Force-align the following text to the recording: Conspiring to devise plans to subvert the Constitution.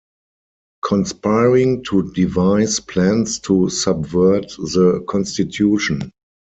Conspiring 0.83 1.83
to 1.83 2.11
devise 2.13 2.79
plans 2.79 3.37
to 3.41 3.69
subvert 3.69 4.47
the 4.57 5.05
Constitution. 5.07 6.11